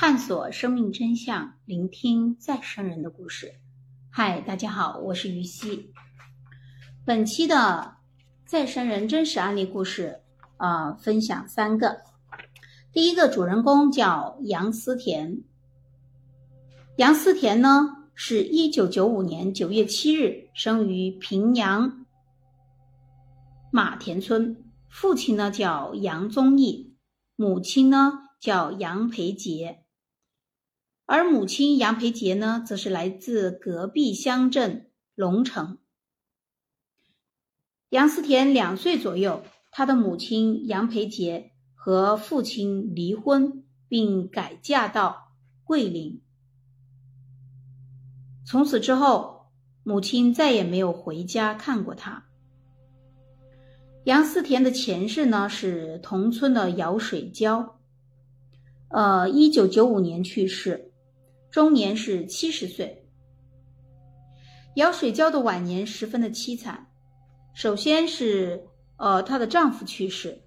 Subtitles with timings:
[0.00, 3.56] 探索生命真相，聆听再生人的故事。
[4.08, 5.92] 嗨，大家好，我是于西。
[7.04, 7.98] 本期的
[8.46, 10.22] 再生人真实案例故事，
[10.56, 12.00] 呃，分享三个。
[12.94, 15.42] 第一个主人公叫杨思田。
[16.96, 22.06] 杨思田呢，是一九九五年九月七日生于平阳
[23.70, 26.94] 马田村，父亲呢叫杨宗义，
[27.36, 28.12] 母亲呢。
[28.40, 29.84] 叫杨培杰，
[31.12, 35.78] 而母亲杨培杰呢，则是来自隔壁乡镇龙城。
[37.88, 39.42] 杨思田两岁左右，
[39.72, 45.32] 他的母亲杨培杰和父亲离婚，并改嫁到
[45.64, 46.22] 桂林。
[48.46, 49.46] 从此之后，
[49.82, 52.26] 母亲再也没有回家看过他。
[54.04, 57.80] 杨思田的前世呢，是同村的姚水娇。
[58.90, 60.89] 呃，一九九五年去世，
[61.50, 63.08] 终年是七十岁。
[64.76, 66.86] 姚水娇的晚年十分的凄惨，
[67.54, 70.44] 首先是呃她的丈夫去世，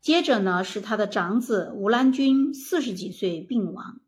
[0.00, 4.00] 接着呢是她的长子吴兰君四十几岁病亡，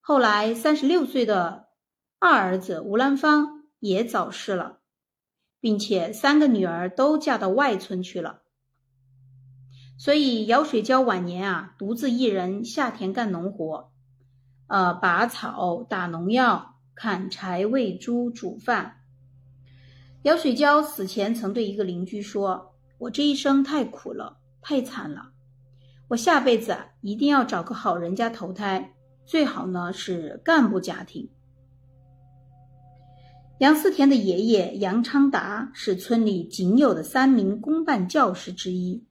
[0.00, 1.66] 后来三十六岁的
[2.18, 4.78] 二儿子吴兰芳也早逝了，
[5.60, 8.40] 并且三个女儿都嫁到外村去了。
[9.98, 13.91] 所以姚水娇晚年啊，独自一人下田干农活，
[14.72, 19.02] 呃，拔草、打农药、砍柴、喂猪、煮饭。
[20.22, 25.32] 姚水娇死前曾对一个邻居说：“我这一生太苦了，太惨了，
[26.08, 28.94] 我下辈子一定要找个好人家投胎，
[29.26, 31.28] 最好呢是干部家庭。”
[33.60, 39.04] 杨思田的爷爷杨昌达是村里仅有的三名公办教师之一。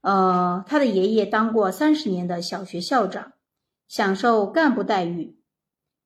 [0.00, 3.34] 呃，他的爷爷当过三十年的小学校长，
[3.88, 5.38] 享受干部待遇，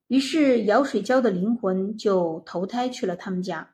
[0.09, 3.71] 于是姚水娇的灵魂就投胎去了他们家。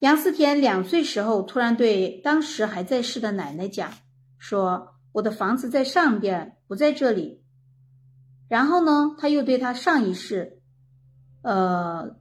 [0.00, 3.92] 杨思田两岁时候，突然对当时还在世的奶奶讲
[4.38, 7.42] 说：“我的房子在上边，不在这里。”
[8.48, 10.62] 然后呢，他又对他上一世，
[11.42, 12.16] 呃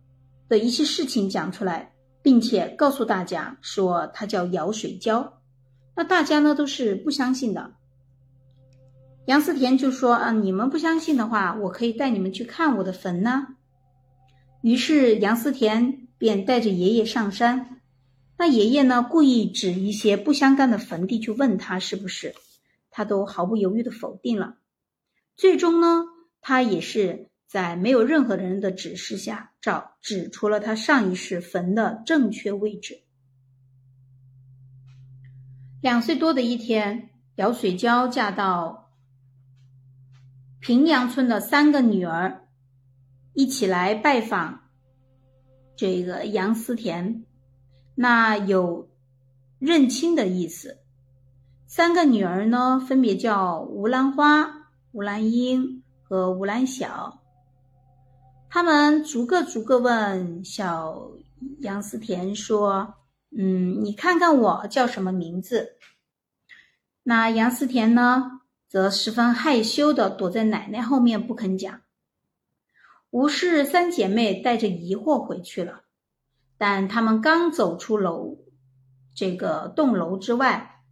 [0.50, 5.42] 的一些事情讲出来，并且告诉大家说他叫姚水娇。
[5.96, 7.76] 那大家呢都是不相信的。
[9.30, 13.46] 杨思田就说：“啊，你们不相信的话，我可以带你们去看我的坟呢。”
[14.64, 17.80] 于是杨思田便带着爷爷上山。
[18.40, 22.34] 那爷爷呢，故意指一些不相干的坟地去问他是不是，
[22.90, 24.56] 他都毫不犹豫的否定了。
[25.36, 26.06] 最终呢，
[26.42, 33.04] 他也是在没有任何人的指示下，找指出了他上一世坟的正确位置。
[35.84, 38.89] 两岁多的一天，姚水娇嫁到
[40.60, 42.48] 平阳村的三个女儿
[43.34, 44.70] 一起来拜访
[45.76, 47.24] 这个杨思田，
[47.96, 48.90] 那有
[49.58, 50.80] 认亲的意思。
[51.66, 57.22] 三个女儿呢，分别叫吴兰花、吴兰英和吴兰晓。
[58.50, 61.12] 他们逐个逐个问小
[61.60, 62.96] 杨思田说。
[63.32, 65.74] 嗯，你看看我叫什么名字？
[67.04, 71.82] 那杨思田呢，则十分害羞的躲在奶奶后面不肯讲。
[73.10, 75.82] 吴氏三姐妹带着疑惑回去了，
[76.60, 78.38] 但他们刚走出楼
[79.16, 80.84] 这个栋楼之外，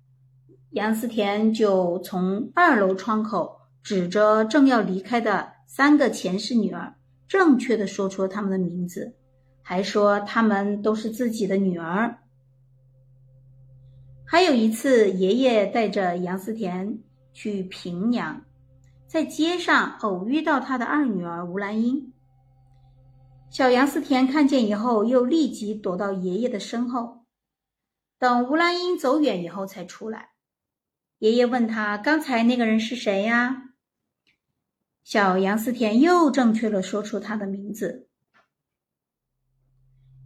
[0.72, 6.96] 杨思田就从二楼窗口指着正要离开的三个前世女儿，
[7.28, 9.16] 正确的说出了他们的名字，
[9.62, 12.18] 还说他们都是自己的女儿。
[14.26, 17.00] 还有一次，爷爷带着杨思田
[17.38, 18.44] 去平阳，
[19.06, 22.12] 在街上偶遇到他的二女儿吴兰英。
[23.52, 27.26] 小杨思田看见以后，又立即躲到爷爷的身后，
[28.18, 30.30] 等吴兰英走远以后才出来。
[31.20, 33.66] 爷爷问他：“刚才那个人是谁呀？”
[35.06, 38.09] 小杨思田又正确的说出他的名字。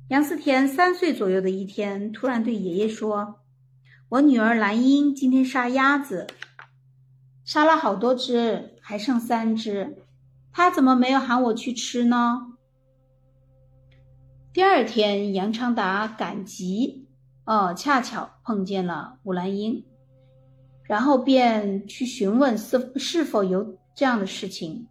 [0.07, 3.41] 杨思田三岁左右的一天，突然对爷爷说。
[4.09, 6.27] 我女儿兰英今天杀鸭子，
[7.51, 10.05] 杀了好多只，还剩三只，
[10.53, 12.53] 他怎么没有喊我去吃呢？
[14.53, 17.09] 第二天，杨昌达赶集，
[17.43, 19.85] 哦，恰巧碰见了吴兰英，
[20.83, 24.87] 然后便去询问是是否有这样的事情。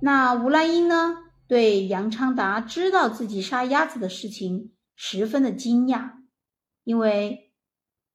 [0.00, 6.14] 那吴兰英呢，对杨昌达知道自己杀鸭子的事情十分的惊讶。
[6.82, 7.52] 因为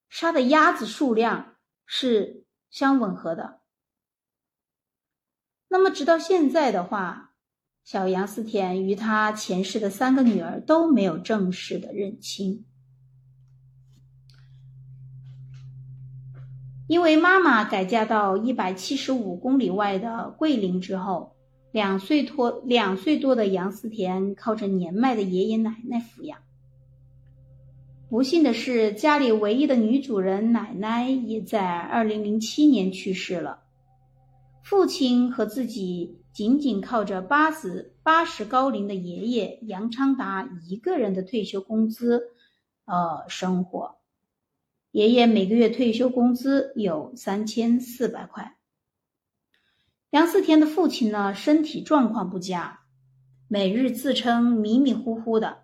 [0.09, 1.53] 杀的鸭子数量
[1.87, 3.61] 是相吻合的。
[5.69, 7.33] 那么直到现在的话，
[7.83, 12.65] 小杨思田与他前世的三个女儿都没有正式的认亲，
[16.87, 21.35] 因为妈妈改嫁到一百七十五公里外的桂林之后，
[21.71, 26.39] 两岁多两岁多的杨思田靠着年迈的爷爷奶奶抚养。
[28.09, 33.63] 不幸的是，家里唯一的女主人奶奶也在二零零七年去世了。
[34.63, 42.29] 父亲和自己仅仅靠着八十八十高龄的爷爷杨昌达一个人的退休工资，
[42.85, 43.97] 呃，生活。
[44.91, 48.55] 爷爷每个月退休工资有三千四百块。
[50.11, 52.79] 杨思田的父亲呢，身体状况不佳，
[53.49, 55.63] 每日自称迷迷糊糊的，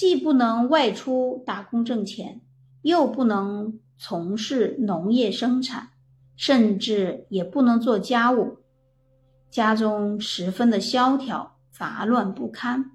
[0.00, 2.40] 既不能外出打工挣钱，
[2.80, 5.90] 又不能从事农业生产。
[6.36, 8.60] 甚至也不能做家务，
[9.50, 12.92] 家中十分的萧条，杂乱不堪。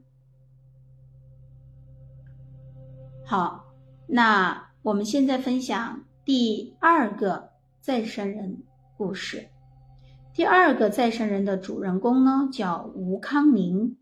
[3.23, 3.65] 好，
[4.07, 8.63] 那我们现在分享第二个再生人
[8.97, 9.49] 故事。
[10.33, 13.95] 第二个再生人的主人公呢，叫吴康宁，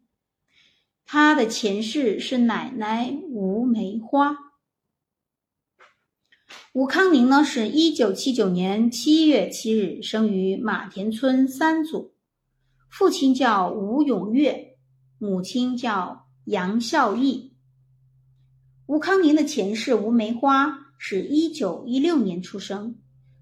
[1.05, 4.37] 他的前世是奶奶吴梅花。
[6.73, 12.15] 吴康宁呢，是一九七九年七月七日生于马田村三组，
[12.89, 14.77] 父亲叫吴永月，
[15.19, 17.55] 母亲叫杨孝义。
[18.87, 22.99] 吴康宁的前世吴梅花是一九一六年出生，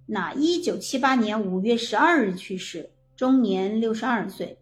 [0.07, 4.60] 那一九七八年五月十二日去世，终年六十二岁。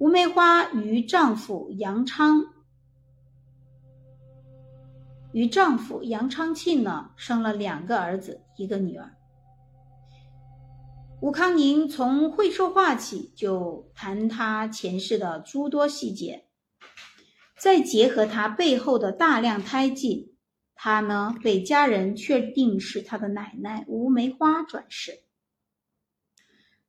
[0.00, 2.46] 吴梅花与丈夫杨昌。
[5.32, 9.14] 与丈夫杨昌庆呢，生了两个儿子，一个女儿。
[11.20, 16.46] 吴康宁从会说话起就谈他前世的诸多细节，
[17.58, 20.34] 再结合他背后的大量胎记，
[20.74, 25.24] 他呢被家人确定是他的奶奶吴梅花转世。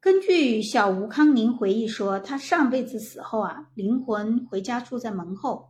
[0.02, 5.70] 根据小吴康宁回忆说，他上辈子死后啊，灵魂回家住在门后。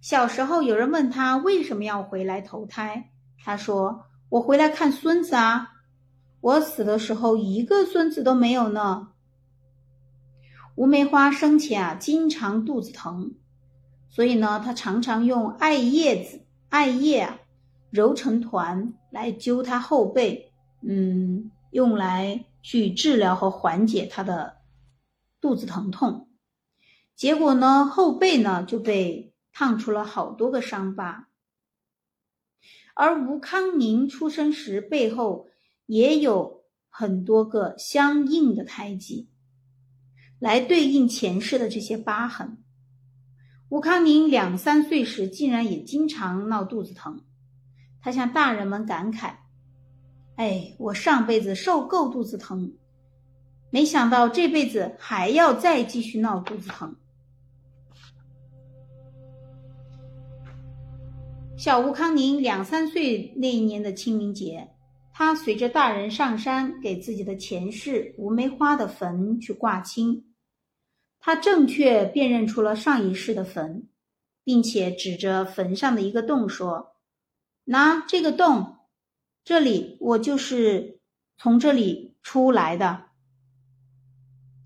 [0.00, 5.68] 小时候，有人问他为什么要回来投胎，他说：“我回来看孙子啊，
[6.40, 9.10] 我死的时候一个孙子都没有呢。”
[10.74, 13.34] 吴梅花生前啊，经常肚子疼，
[14.10, 16.40] 所以呢，他常常用艾叶子、
[16.70, 17.38] 艾叶啊
[17.90, 20.52] 揉成团来灸他后背，
[20.82, 24.56] 嗯，用来去治疗和缓解他的
[25.40, 26.28] 肚子疼痛。
[27.14, 29.30] 结果呢，后背呢就被。
[29.56, 31.28] 烫出了好多个伤疤，
[32.96, 35.46] 而吴康宁出生时背后
[35.86, 39.30] 也有很多个相应的胎记，
[40.40, 42.64] 来对应前世的这些疤痕。
[43.68, 47.24] 吴康宁两三岁时竟然也经常闹肚子疼，
[48.00, 49.36] 他向大人们感慨
[50.36, 52.74] ：“哎，我上辈子受够肚子疼，
[53.70, 56.96] 没想到这辈子还要再继续闹肚子疼。”
[61.56, 64.70] 小吴康宁两三岁那一年的清明节，
[65.12, 70.34] 他随着大人上山给自己的前世吴梅花的坟去挂青。
[71.20, 73.88] 他正确辨认出了上一世的坟，
[74.42, 76.96] 并且指着坟上的一个洞说
[77.64, 78.73] ：“拿这个洞，
[79.44, 81.00] 这里我就是
[81.36, 83.04] 从这里出来的。”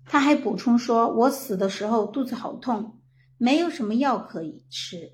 [0.05, 2.99] 他还补充说：“我死的时候肚子好痛，
[3.37, 5.11] 没有什么药可以吃。”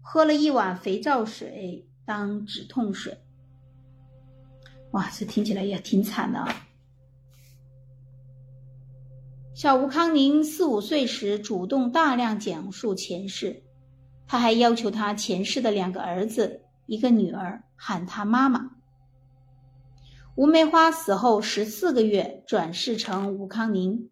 [0.00, 3.18] 喝了一碗肥皂水当止痛水，
[4.92, 6.46] 哇，这听起来也挺惨的。
[9.52, 13.64] 小吴康宁四五岁时主动大量讲述前世，
[14.28, 18.70] 他还要求他前世的两个儿子、一个女儿喊她妈妈。
[20.34, 24.10] 吴梅花死后十四个月转世成吴康宁，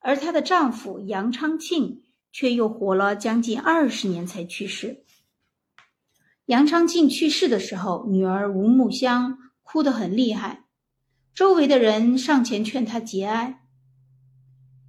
[0.00, 5.04] 而她的丈夫杨昌庆却又活了将近二十年才去世。
[6.44, 10.64] 杨昌庆去世的时候，女儿吴木香哭得很厉害，
[11.34, 13.62] 周围的人上前劝她节哀。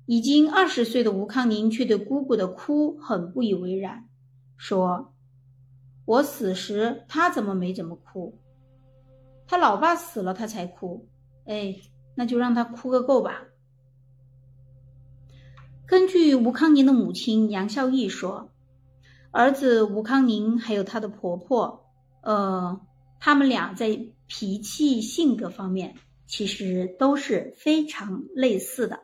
[0.05, 4.07] 已经二十岁的吴康宁却对姑姑的哭很不以为然，
[4.55, 5.13] 说
[6.07, 8.39] ：“我死时他怎么没怎么哭？
[9.45, 11.07] 他老爸死了他才哭，
[11.45, 11.75] 哎，
[12.15, 13.43] 那就让他哭个够吧。”
[15.85, 18.49] 根据吴康宁的母亲杨孝义说。
[19.29, 21.85] 儿子吴康宁还有她的婆婆，
[22.21, 22.81] 呃，
[23.19, 25.95] 他们俩在脾气性格方面
[26.25, 29.01] 其实都是非常类似的。